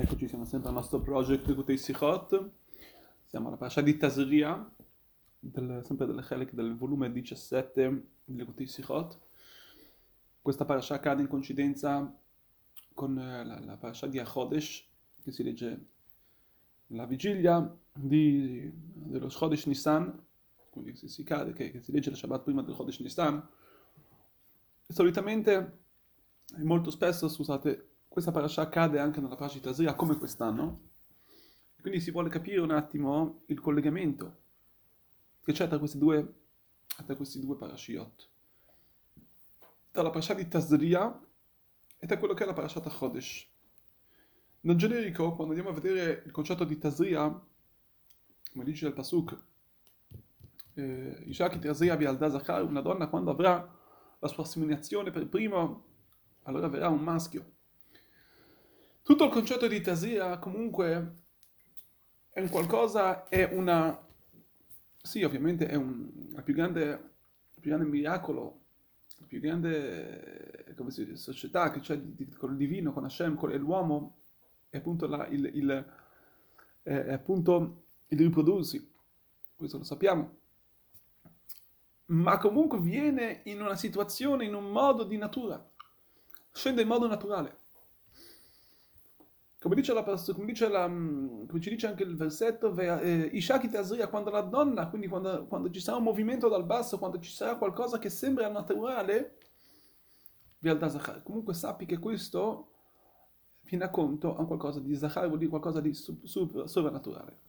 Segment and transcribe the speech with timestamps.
[0.00, 2.50] Eccoci, siamo sempre al nostro project Kutei Sichot.
[3.26, 4.72] Siamo alla parasha di Tazria,
[5.40, 9.18] del, sempre delle Chelik del volume 17 di Kutei Sichot.
[10.40, 12.16] Questa parasha accade in coincidenza
[12.94, 14.86] con eh, la, la parasha di Achodesh,
[15.20, 15.86] che si legge
[16.86, 20.26] la vigilia di, dello Chodesh Nissan,
[20.70, 23.48] quindi si, si cade, che, che, si legge la Shabbat prima del Chodesh Nissan.
[24.86, 25.78] E solitamente,
[26.58, 30.80] molto spesso, scusate, questa parasha accade anche nella parasha di Tazria come quest'anno,
[31.80, 34.36] quindi si vuole capire un attimo il collegamento
[35.42, 36.34] che c'è tra questi due,
[37.04, 38.28] tra questi due parashiot,
[39.92, 41.20] tra la parasha di Tazria
[41.98, 43.46] e tra quello che è la parasha Chodesh.
[44.60, 47.28] Nel generico, quando andiamo a vedere il concetto di Tazria,
[48.52, 49.36] come dice il Pasuk,
[50.74, 53.76] eh, Ishaki Tazria Bialda Zachar, una donna quando avrà
[54.18, 55.84] la sua assimilazione per primo,
[56.42, 57.52] allora verrà un maschio.
[59.08, 61.14] Tutto il concetto di tasia comunque
[62.28, 64.06] è un qualcosa, è una...
[65.00, 66.82] Sì, ovviamente è un, il più grande,
[67.54, 68.60] il più grande miracolo,
[69.16, 71.98] la più grande come si dice, società che c'è
[72.36, 74.18] con il divino, con Hashem, con l'uomo,
[74.68, 75.92] è appunto, la, il, il,
[76.82, 78.92] è appunto il riprodursi.
[79.56, 80.36] Questo lo sappiamo.
[82.08, 85.66] Ma comunque viene in una situazione, in un modo di natura.
[86.52, 87.66] Scende in modo naturale.
[89.60, 94.06] Come dice, la, come, dice la, come ci dice anche il versetto, eh, Ishaki Tazria,
[94.06, 97.56] quando la donna, quindi quando, quando, ci sarà un movimento dal basso, quando ci sarà
[97.56, 99.38] qualcosa che sembra naturale,
[101.24, 102.72] comunque sappi che questo
[103.62, 107.40] viene a conto a qualcosa di Zachar, vuol dire qualcosa di sovrannaturale.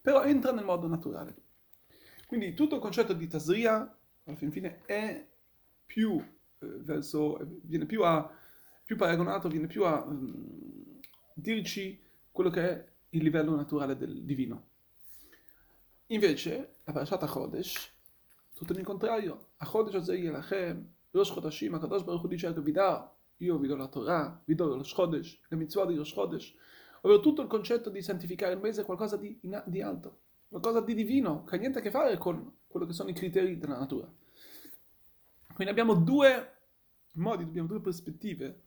[0.00, 1.36] Però entra nel modo naturale.
[2.26, 5.26] Quindi tutto il concetto di Tazria, alla fin fine, è
[5.84, 8.30] più eh, verso, viene più a,
[8.84, 10.02] più paragonato, viene più a...
[10.06, 10.53] Um,
[11.34, 14.68] dirci quello che è il livello naturale del divino.
[16.06, 17.90] Invece, la parashat Chodesh,
[18.54, 23.12] tutto il contrario, a Chodesh Azei Yelachem, Rosh Chodashim, Akadosh Baruch Hu dice vi dà,
[23.38, 26.54] io vi do la Torah, vi do Rosh Chodesh, le mitzvah di Rosh Chodesh,
[27.02, 30.18] ovvero tutto il concetto di santificare il mese è qualcosa di, di alto,
[30.48, 33.58] qualcosa di divino, che ha niente a che fare con quello che sono i criteri
[33.58, 34.10] della natura.
[35.54, 36.52] Quindi abbiamo due
[37.12, 38.62] modi, abbiamo due prospettive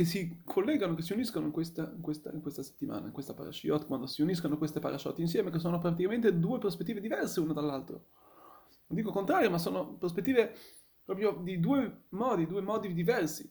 [0.00, 3.34] che si collegano, che si uniscono in questa, in questa, in questa settimana, in questa
[3.34, 7.96] parashiot, quando si uniscono queste parashiot insieme, che sono praticamente due prospettive diverse una dall'altra.
[7.96, 10.56] Non dico contrario, ma sono prospettive
[11.04, 13.46] proprio di due modi, due modi diversi.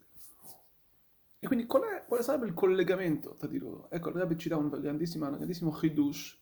[1.37, 3.87] E quindi qual è, quale sarebbe il collegamento tra di loro?
[3.91, 6.35] Ecco, Rebbe ci dà un grandissimo chidush,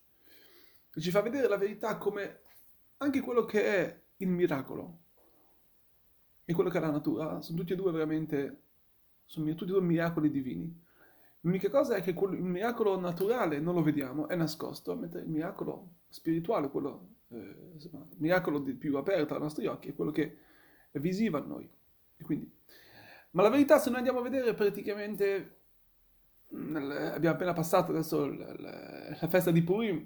[0.90, 2.40] che ci fa vedere la verità come
[2.96, 5.00] anche quello che è il miracolo
[6.46, 8.62] e quello che è la natura, sono tutti e due veramente
[9.28, 10.86] sono tutti due miracoli divini.
[11.42, 15.96] L'unica cosa è che il miracolo naturale non lo vediamo, è nascosto, mentre il miracolo
[16.08, 20.38] spirituale, quello, eh, insomma, il miracolo più aperto ai nostri occhi, è quello che
[20.90, 21.68] è visivo a noi.
[22.22, 22.50] Quindi,
[23.32, 25.58] ma la verità, se noi andiamo a vedere praticamente,
[26.48, 30.04] abbiamo appena passato adesso la, la, la festa di Purim,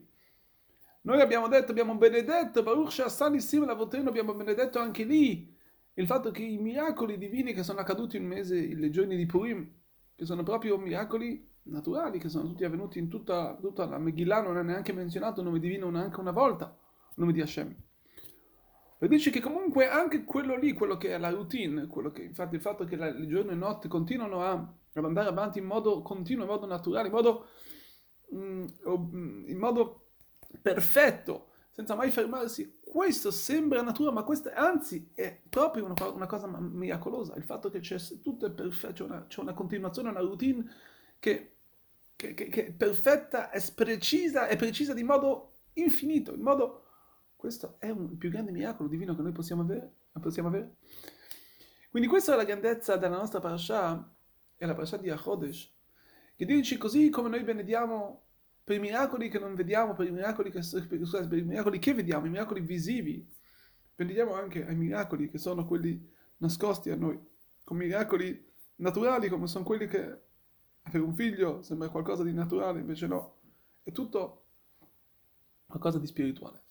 [1.02, 5.51] noi abbiamo detto, abbiamo benedetto, Baruch Shassan Issim Lavoteno, abbiamo benedetto anche lì
[5.94, 9.70] il fatto che i miracoli divini che sono accaduti il mese, le giorni di Purim,
[10.14, 14.56] che sono proprio miracoli naturali, che sono tutti avvenuti in tutta, tutta la Megillah, non
[14.56, 16.76] è neanche menzionato il nome divino neanche una volta,
[17.08, 17.76] il nome di Hashem.
[18.98, 22.60] E dice che comunque anche quello lì, quello che è la routine, che infatti il
[22.60, 26.50] fatto che il giorno e notte continuano a, ad andare avanti in modo continuo, in
[26.50, 27.48] modo naturale, in modo,
[28.32, 30.10] mm, mm in modo
[30.62, 32.78] perfetto, senza mai fermarsi.
[32.84, 37.34] Questo sembra natura, ma questa anzi è proprio una, una cosa miracolosa.
[37.36, 40.70] Il fatto che c'è tutto è perfetto, c'è una, c'è una continuazione, una routine
[41.18, 41.54] che,
[42.14, 46.34] che, che, che, è perfetta, è precisa, è precisa di modo infinito.
[46.34, 46.84] In modo,
[47.34, 49.90] questo è un, il più grande miracolo divino che noi possiamo avere.
[50.20, 50.76] Possiamo avere.
[51.90, 54.14] Quindi questa è la grandezza della nostra parasha,
[54.56, 55.70] è la parasha di Achodesh,
[56.36, 58.24] che dice così come noi benediamo
[58.64, 61.94] per i miracoli che non vediamo, per i miracoli che, scusate, per i miracoli che
[61.94, 63.26] vediamo, i miracoli visivi,
[63.96, 67.18] vediamo anche ai miracoli che sono quelli nascosti a noi,
[67.64, 70.18] con miracoli naturali come sono quelli che
[70.90, 73.38] per un figlio sembra qualcosa di naturale, invece no,
[73.82, 74.44] è tutto
[75.66, 76.62] qualcosa di spirituale.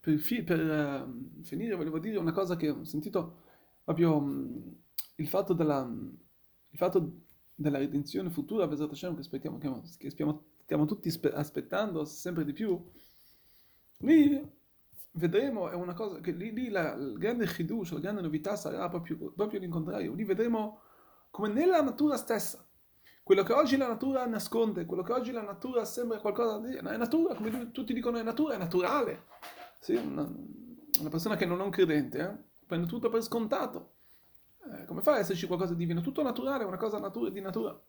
[0.00, 0.60] Per, fi- per
[1.06, 3.42] uh, finire volevo dire una cosa che ho sentito
[3.84, 4.76] proprio um,
[5.16, 7.20] il fatto della, il fatto
[7.54, 9.58] della redenzione futura, Vesat Hashem, che aspettiamo,
[9.98, 12.78] che, stiamo stiamo tutti aspettando sempre di più,
[14.00, 14.56] lì
[15.12, 18.86] vedremo, è una cosa che lì, lì la, il grande chidush, la grande novità sarà
[18.90, 20.82] proprio, proprio il contrario, lì vedremo
[21.30, 22.68] come nella natura stessa,
[23.22, 26.74] quello che oggi la natura nasconde, quello che oggi la natura sembra qualcosa di...
[26.74, 29.24] è natura, come tutti dicono è natura, è naturale.
[29.80, 30.30] Sì, una,
[31.00, 33.94] una persona che non è un credente eh, prende tutto per scontato.
[34.70, 36.02] Eh, come fa ad esserci qualcosa di divino?
[36.02, 37.80] Tutto naturale, una cosa natura, di natura.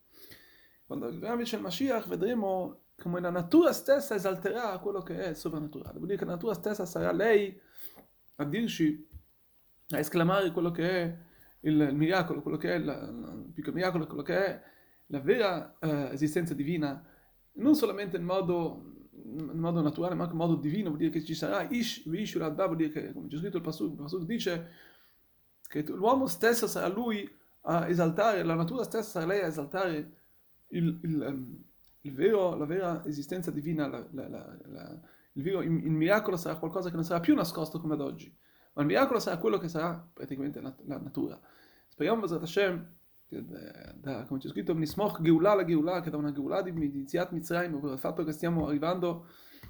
[0.89, 5.93] Quando invece il Mashiach vedremo come la natura stessa esalterà quello che è sovrannaturale.
[5.93, 7.55] Vuol dire che la natura stessa sarà lei
[8.37, 9.07] a dirci,
[9.89, 11.17] a esclamare quello che è
[11.59, 13.07] il, il miracolo, quello che è, la,
[13.53, 14.61] più che il miracolo, quello che è
[15.05, 17.05] la vera eh, esistenza divina,
[17.51, 21.23] non solamente in modo, in modo, naturale, ma anche in modo divino, vuol dire che
[21.23, 24.23] ci sarà Ish, Vish, Radba, vuol dire che, come c'è scritto il Pasuk, il Pasuk
[24.23, 24.69] dice
[25.67, 27.31] che l'uomo stesso sarà lui
[27.61, 30.17] a esaltare, la natura stessa sarà lei a esaltare
[30.69, 31.63] il, il, um,
[32.01, 35.01] il vero, la vera esistenza divina, la, la,
[35.33, 38.33] il, vero, il, miracolo sarà qualcosa che non sarà più nascosto come ad oggi,
[38.73, 41.39] ma il miracolo sarà quello che sarà praticamente la, la natura.
[41.87, 42.97] Speriamo, Bezrat Hashem,
[43.29, 47.75] da, come c'è scritto, Nismoch Geulah la Geulah, che da una Geulah di Miziat Mitzrayim,
[47.75, 49.27] ovvero il fatto che stiamo arrivando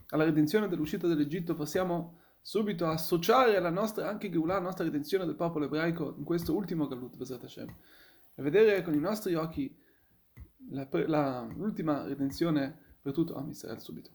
[0.09, 5.35] alla redenzione dell'uscita dall'Egitto, possiamo subito associare la nostra, anche Geulah, la nostra redenzione del
[5.35, 7.75] popolo ebraico in questo ultimo Galut, Bezrat Hashem,
[8.35, 9.78] e vedere con i nostri occhi la, la,
[10.71, 14.11] l'ultima redenzione per tutto Am Israel subito.